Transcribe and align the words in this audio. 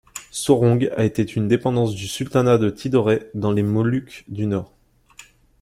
Sorong 0.31 0.89
a 0.97 1.03
été 1.05 1.21
une 1.21 1.47
dépendance 1.47 1.93
du 1.93 2.07
sultanat 2.07 2.57
de 2.57 2.71
Tidore 2.71 3.11
dans 3.35 3.51
les 3.51 3.61
Moluques 3.61 4.25
du 4.27 4.47
Nord. 4.47 4.73